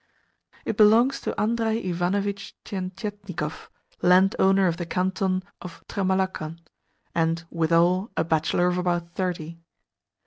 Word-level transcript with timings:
It 0.65 0.77
belongs 0.77 1.21
to 1.21 1.39
Andrei 1.39 1.77
Ivanovitch 1.79 2.55
Tientietnikov, 2.65 3.67
landowner 4.01 4.65
of 4.65 4.77
the 4.77 4.85
canton 4.87 5.43
of 5.61 5.83
Tremalakhan, 5.87 6.57
and, 7.13 7.45
withal, 7.51 8.09
a 8.17 8.23
bachelor 8.23 8.65
of 8.65 8.79
about 8.79 9.13
thirty. 9.13 9.59